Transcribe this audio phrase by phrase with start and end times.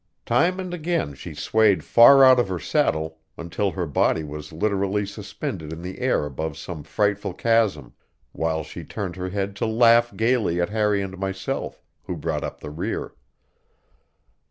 [0.25, 5.05] Time and again she swayed far out of her saddle until her body was literally
[5.05, 7.93] suspended in the air above some frightful chasm,
[8.31, 12.61] while she turned her head to laugh gaily at Harry and myself, who brought up
[12.61, 13.13] the rear.